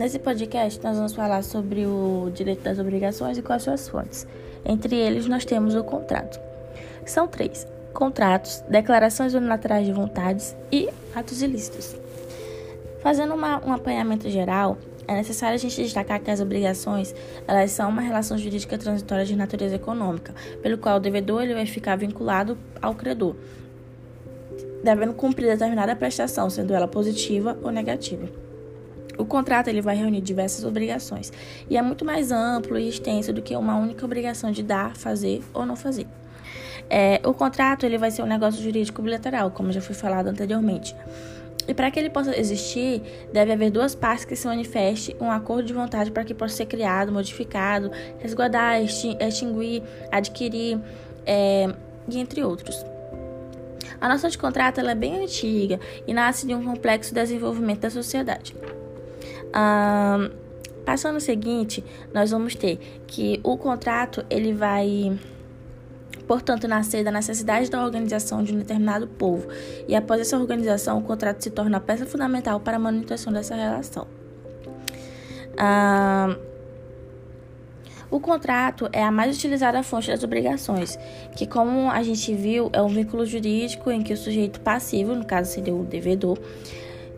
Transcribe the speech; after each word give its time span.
Nesse 0.00 0.18
podcast, 0.18 0.82
nós 0.82 0.96
vamos 0.96 1.12
falar 1.12 1.44
sobre 1.44 1.84
o 1.84 2.30
direito 2.34 2.62
das 2.62 2.78
obrigações 2.78 3.36
e 3.36 3.42
quais 3.42 3.64
suas 3.64 3.86
fontes. 3.86 4.26
Entre 4.64 4.96
eles, 4.96 5.26
nós 5.26 5.44
temos 5.44 5.74
o 5.74 5.84
contrato. 5.84 6.40
São 7.04 7.28
três: 7.28 7.66
contratos, 7.92 8.64
declarações 8.66 9.34
unilaterais 9.34 9.84
de 9.84 9.92
vontades 9.92 10.56
e 10.72 10.88
atos 11.14 11.42
ilícitos. 11.42 11.94
Fazendo 13.02 13.34
uma, 13.34 13.62
um 13.62 13.74
apanhamento 13.74 14.30
geral, 14.30 14.78
é 15.06 15.12
necessário 15.12 15.56
a 15.56 15.58
gente 15.58 15.82
destacar 15.82 16.18
que 16.18 16.30
as 16.30 16.40
obrigações 16.40 17.14
elas 17.46 17.70
são 17.70 17.90
uma 17.90 18.00
relação 18.00 18.38
jurídica 18.38 18.78
transitória 18.78 19.26
de 19.26 19.36
natureza 19.36 19.74
econômica, 19.74 20.34
pelo 20.62 20.78
qual 20.78 20.96
o 20.96 21.00
devedor 21.00 21.42
ele 21.42 21.52
vai 21.52 21.66
ficar 21.66 21.96
vinculado 21.96 22.56
ao 22.80 22.94
credor, 22.94 23.36
devendo 24.82 25.12
cumprir 25.12 25.48
determinada 25.48 25.94
prestação, 25.94 26.48
sendo 26.48 26.72
ela 26.72 26.88
positiva 26.88 27.58
ou 27.62 27.70
negativa. 27.70 28.49
O 29.20 29.24
contrato 29.26 29.68
ele 29.68 29.82
vai 29.82 29.96
reunir 29.96 30.22
diversas 30.22 30.64
obrigações 30.64 31.30
e 31.68 31.76
é 31.76 31.82
muito 31.82 32.04
mais 32.04 32.32
amplo 32.32 32.78
e 32.78 32.88
extenso 32.88 33.32
do 33.32 33.42
que 33.42 33.54
uma 33.54 33.76
única 33.76 34.04
obrigação 34.04 34.50
de 34.50 34.62
dar, 34.62 34.96
fazer 34.96 35.42
ou 35.52 35.66
não 35.66 35.76
fazer. 35.76 36.06
É, 36.88 37.20
o 37.24 37.34
contrato 37.34 37.84
ele 37.84 37.98
vai 37.98 38.10
ser 38.10 38.22
um 38.22 38.26
negócio 38.26 38.62
jurídico 38.62 39.02
bilateral, 39.02 39.50
como 39.50 39.70
já 39.70 39.80
foi 39.80 39.94
falado 39.94 40.28
anteriormente. 40.28 40.96
E 41.68 41.74
para 41.74 41.90
que 41.90 42.00
ele 42.00 42.08
possa 42.08 42.36
existir, 42.36 43.02
deve 43.32 43.52
haver 43.52 43.70
duas 43.70 43.94
partes 43.94 44.24
que 44.24 44.34
se 44.34 44.46
manifestem 44.46 45.14
um 45.20 45.30
acordo 45.30 45.64
de 45.64 45.72
vontade 45.72 46.10
para 46.10 46.24
que 46.24 46.34
possa 46.34 46.56
ser 46.56 46.66
criado, 46.66 47.12
modificado, 47.12 47.92
resguardar, 48.18 48.82
extinguir, 48.82 49.82
adquirir, 50.10 50.80
é, 51.26 51.68
e 52.08 52.18
entre 52.18 52.42
outros. 52.42 52.84
A 54.00 54.08
noção 54.08 54.30
de 54.30 54.38
contrato 54.38 54.80
é 54.80 54.94
bem 54.94 55.22
antiga 55.22 55.78
e 56.06 56.14
nasce 56.14 56.46
de 56.46 56.54
um 56.54 56.64
complexo 56.64 57.14
desenvolvimento 57.14 57.80
da 57.80 57.90
sociedade. 57.90 58.56
Ah, 59.52 60.30
passando 60.84 61.16
o 61.16 61.20
seguinte, 61.20 61.84
nós 62.12 62.30
vamos 62.30 62.54
ter 62.54 62.78
que 63.06 63.40
o 63.42 63.56
contrato 63.56 64.24
ele 64.30 64.52
vai 64.52 65.18
portanto, 66.30 66.68
nascer 66.68 67.02
da 67.02 67.10
necessidade 67.10 67.68
da 67.68 67.84
organização 67.84 68.44
de 68.44 68.54
um 68.54 68.58
determinado 68.58 69.08
povo, 69.08 69.48
e 69.88 69.96
após 69.96 70.20
essa 70.20 70.38
organização, 70.38 70.98
o 70.98 71.02
contrato 71.02 71.42
se 71.42 71.50
torna 71.50 71.78
a 71.78 71.80
peça 71.80 72.06
fundamental 72.06 72.60
para 72.60 72.76
a 72.76 72.78
manutenção 72.78 73.32
dessa 73.32 73.56
relação. 73.56 74.06
Ah, 75.58 76.36
o 78.08 78.20
contrato 78.20 78.88
é 78.92 79.02
a 79.02 79.10
mais 79.10 79.36
utilizada 79.36 79.82
fonte 79.82 80.06
das 80.06 80.22
obrigações, 80.22 80.96
que, 81.34 81.48
como 81.48 81.90
a 81.90 82.00
gente 82.04 82.32
viu, 82.32 82.70
é 82.72 82.80
um 82.80 82.88
vínculo 82.88 83.26
jurídico 83.26 83.90
em 83.90 84.00
que 84.00 84.12
o 84.12 84.16
sujeito 84.16 84.60
passivo, 84.60 85.16
no 85.16 85.24
caso 85.24 85.52
seria 85.52 85.74
o 85.74 85.84
devedor, 85.84 86.38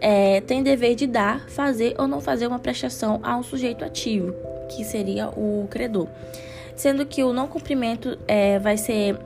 é, 0.00 0.40
tem 0.40 0.62
dever 0.62 0.94
de 0.94 1.06
dar, 1.06 1.48
fazer 1.48 1.94
ou 1.98 2.06
não 2.06 2.20
fazer 2.20 2.46
uma 2.46 2.58
prestação 2.58 3.20
a 3.22 3.36
um 3.36 3.42
sujeito 3.42 3.84
ativo, 3.84 4.34
que 4.68 4.84
seria 4.84 5.28
o 5.28 5.66
credor. 5.70 6.08
Sendo 6.76 7.04
que 7.04 7.24
o 7.24 7.32
não 7.32 7.48
cumprimento 7.48 8.18
é, 8.26 8.58
vai 8.58 8.76
ser 8.76 9.16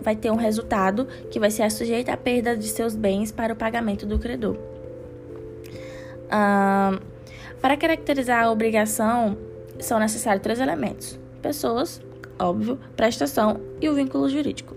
vai 0.00 0.14
ter 0.14 0.30
um 0.30 0.36
resultado 0.36 1.08
que 1.28 1.40
vai 1.40 1.50
ser 1.50 1.68
sujeito 1.72 2.08
à 2.08 2.16
perda 2.16 2.56
de 2.56 2.68
seus 2.68 2.94
bens 2.94 3.32
para 3.32 3.52
o 3.52 3.56
pagamento 3.56 4.06
do 4.06 4.18
credor. 4.18 4.56
Para 7.60 7.76
caracterizar 7.76 8.44
a 8.44 8.50
obrigação, 8.50 9.36
são 9.80 9.98
necessários 9.98 10.42
três 10.42 10.60
elementos: 10.60 11.18
pessoas, 11.42 12.00
óbvio, 12.38 12.78
prestação 12.96 13.60
e 13.80 13.88
o 13.88 13.94
vínculo 13.94 14.28
jurídico. 14.28 14.76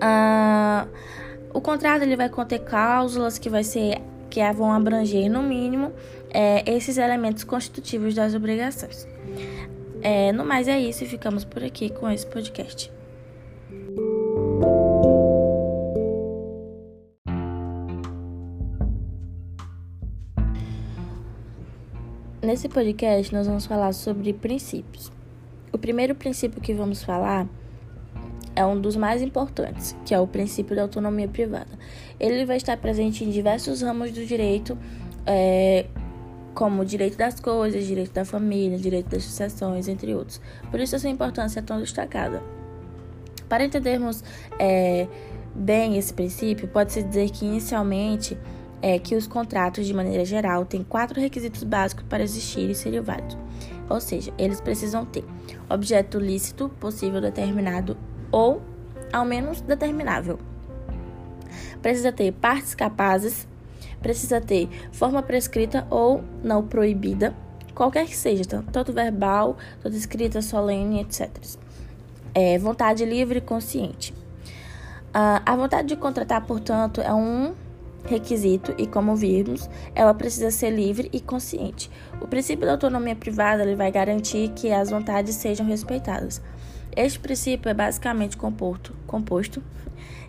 Ah, 0.00 0.86
o 1.54 1.60
contrato 1.60 2.02
ele 2.02 2.16
vai 2.16 2.28
conter 2.28 2.58
cláusulas 2.58 3.38
que 3.38 3.48
vai 3.48 3.62
ser 3.62 4.02
que 4.28 4.40
vão 4.52 4.72
abranger 4.72 5.30
no 5.30 5.40
mínimo 5.40 5.92
é, 6.30 6.68
esses 6.68 6.98
elementos 6.98 7.44
constitutivos 7.44 8.12
das 8.12 8.34
obrigações. 8.34 9.06
É, 10.02 10.32
no 10.32 10.44
mais 10.44 10.66
é 10.66 10.78
isso 10.80 11.04
e 11.04 11.06
ficamos 11.06 11.44
por 11.44 11.62
aqui 11.62 11.88
com 11.88 12.10
esse 12.10 12.26
podcast. 12.26 12.92
Nesse 22.42 22.68
podcast 22.68 23.32
nós 23.32 23.46
vamos 23.46 23.64
falar 23.64 23.92
sobre 23.92 24.32
princípios. 24.32 25.12
O 25.72 25.78
primeiro 25.78 26.16
princípio 26.16 26.60
que 26.60 26.74
vamos 26.74 27.04
falar 27.04 27.46
é 28.56 28.64
um 28.64 28.80
dos 28.80 28.96
mais 28.96 29.22
importantes, 29.22 29.96
que 30.04 30.14
é 30.14 30.20
o 30.20 30.26
princípio 30.26 30.76
da 30.76 30.82
autonomia 30.82 31.28
privada. 31.28 31.70
Ele 32.18 32.44
vai 32.44 32.56
estar 32.56 32.76
presente 32.76 33.24
em 33.24 33.30
diversos 33.30 33.82
ramos 33.82 34.12
do 34.12 34.24
direito, 34.24 34.78
é, 35.26 35.86
como 36.54 36.82
o 36.82 36.84
direito 36.84 37.16
das 37.16 37.40
coisas, 37.40 37.84
direito 37.84 38.12
da 38.12 38.24
família, 38.24 38.78
direito 38.78 39.08
das 39.08 39.24
sucessões, 39.24 39.88
entre 39.88 40.14
outros. 40.14 40.40
Por 40.70 40.78
isso, 40.78 40.94
essa 40.94 41.08
importância 41.08 41.58
é 41.58 41.62
tão 41.62 41.80
destacada. 41.80 42.42
Para 43.48 43.64
entendermos 43.64 44.22
é, 44.58 45.06
bem 45.54 45.96
esse 45.96 46.12
princípio, 46.14 46.68
pode-se 46.68 47.02
dizer 47.02 47.30
que, 47.30 47.44
inicialmente, 47.44 48.38
é 48.80 48.98
que 48.98 49.16
os 49.16 49.26
contratos, 49.26 49.86
de 49.86 49.94
maneira 49.94 50.24
geral, 50.24 50.64
têm 50.64 50.84
quatro 50.84 51.20
requisitos 51.20 51.64
básicos 51.64 52.04
para 52.08 52.22
existir 52.22 52.70
e 52.70 52.74
serem 52.74 53.00
válidos. 53.00 53.36
Ou 53.88 54.00
seja, 54.00 54.32
eles 54.38 54.60
precisam 54.60 55.04
ter 55.04 55.24
objeto 55.68 56.18
lícito, 56.18 56.68
possível, 56.80 57.20
determinado 57.20 57.96
ou 58.34 58.60
ao 59.12 59.24
menos 59.24 59.60
determinável. 59.60 60.40
Precisa 61.80 62.10
ter 62.10 62.32
partes 62.32 62.74
capazes, 62.74 63.46
precisa 64.02 64.40
ter 64.40 64.68
forma 64.90 65.22
prescrita 65.22 65.86
ou 65.88 66.24
não 66.42 66.66
proibida, 66.66 67.32
qualquer 67.76 68.06
que 68.06 68.16
seja, 68.16 68.42
tanto 68.44 68.92
verbal, 68.92 69.56
tanto 69.80 69.94
escrita, 69.94 70.42
solene, 70.42 71.00
etc. 71.00 71.30
É, 72.34 72.58
vontade 72.58 73.04
livre 73.04 73.38
e 73.38 73.40
consciente. 73.40 74.12
Uh, 75.10 75.38
a 75.46 75.54
vontade 75.54 75.86
de 75.86 75.94
contratar, 75.94 76.44
portanto, 76.44 77.00
é 77.00 77.14
um 77.14 77.54
requisito 78.04 78.74
e, 78.76 78.84
como 78.84 79.14
vimos, 79.14 79.70
ela 79.94 80.12
precisa 80.12 80.50
ser 80.50 80.70
livre 80.70 81.08
e 81.12 81.20
consciente. 81.20 81.88
O 82.20 82.26
princípio 82.26 82.66
da 82.66 82.72
autonomia 82.72 83.14
privada 83.14 83.62
ele 83.62 83.76
vai 83.76 83.92
garantir 83.92 84.48
que 84.56 84.72
as 84.72 84.90
vontades 84.90 85.36
sejam 85.36 85.64
respeitadas. 85.64 86.42
Este 86.96 87.18
princípio 87.18 87.68
é 87.68 87.74
basicamente 87.74 88.36
composto, 88.36 88.94
composto 89.06 89.62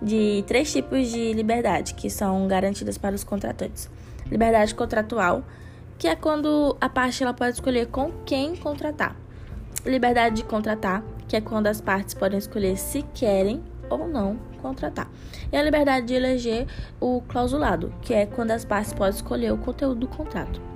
de 0.00 0.44
três 0.46 0.72
tipos 0.72 1.08
de 1.08 1.32
liberdade 1.32 1.94
que 1.94 2.10
são 2.10 2.46
garantidas 2.46 2.98
para 2.98 3.14
os 3.14 3.24
contratantes. 3.24 3.90
Liberdade 4.30 4.74
contratual, 4.74 5.42
que 5.98 6.06
é 6.06 6.14
quando 6.14 6.76
a 6.80 6.88
parte 6.88 7.22
ela 7.22 7.34
pode 7.34 7.54
escolher 7.54 7.86
com 7.86 8.10
quem 8.24 8.56
contratar. 8.56 9.16
Liberdade 9.84 10.36
de 10.36 10.44
contratar, 10.44 11.02
que 11.26 11.36
é 11.36 11.40
quando 11.40 11.66
as 11.66 11.80
partes 11.80 12.14
podem 12.14 12.38
escolher 12.38 12.76
se 12.76 13.02
querem 13.14 13.62
ou 13.88 14.06
não 14.06 14.36
contratar. 14.60 15.10
E 15.50 15.56
a 15.56 15.62
liberdade 15.62 16.06
de 16.06 16.14
eleger 16.14 16.66
o 17.00 17.22
clausulado, 17.22 17.92
que 18.02 18.12
é 18.12 18.26
quando 18.26 18.50
as 18.50 18.64
partes 18.64 18.92
podem 18.92 19.14
escolher 19.14 19.52
o 19.52 19.58
conteúdo 19.58 20.00
do 20.00 20.08
contrato. 20.08 20.69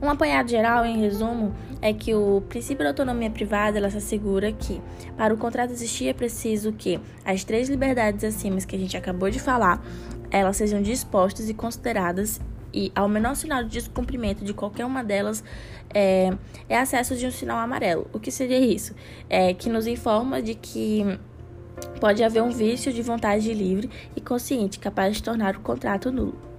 Um 0.00 0.10
apanhado 0.10 0.50
geral, 0.50 0.84
em 0.84 1.00
resumo, 1.00 1.54
é 1.80 1.92
que 1.92 2.14
o 2.14 2.42
princípio 2.48 2.84
da 2.84 2.90
autonomia 2.90 3.30
privada 3.30 3.78
ela 3.78 3.90
se 3.90 3.96
assegura 3.96 4.52
que, 4.52 4.80
para 5.16 5.32
o 5.32 5.38
contrato 5.38 5.72
existir, 5.72 6.08
é 6.08 6.12
preciso 6.12 6.72
que 6.72 7.00
as 7.24 7.44
três 7.44 7.68
liberdades 7.68 8.22
acima 8.22 8.60
que 8.60 8.76
a 8.76 8.78
gente 8.78 8.96
acabou 8.96 9.30
de 9.30 9.38
falar, 9.38 9.82
elas 10.30 10.56
sejam 10.56 10.82
dispostas 10.82 11.48
e 11.48 11.54
consideradas 11.54 12.40
e 12.74 12.92
ao 12.94 13.08
menor 13.08 13.34
sinal 13.34 13.62
de 13.62 13.70
descumprimento 13.70 14.44
de 14.44 14.52
qualquer 14.52 14.84
uma 14.84 15.02
delas 15.02 15.42
é, 15.94 16.30
é 16.68 16.78
acesso 16.78 17.16
de 17.16 17.26
um 17.26 17.30
sinal 17.30 17.58
amarelo. 17.58 18.06
O 18.12 18.20
que 18.20 18.30
seria 18.30 18.58
isso? 18.58 18.94
É 19.30 19.54
que 19.54 19.70
nos 19.70 19.86
informa 19.86 20.42
de 20.42 20.54
que 20.54 21.18
pode 22.00 22.22
haver 22.22 22.42
um 22.42 22.50
vício 22.50 22.92
de 22.92 23.00
vontade 23.00 23.52
livre 23.54 23.88
e 24.14 24.20
consciente 24.20 24.78
capaz 24.78 25.16
de 25.16 25.22
tornar 25.22 25.56
o 25.56 25.60
contrato 25.60 26.12
nulo. 26.12 26.55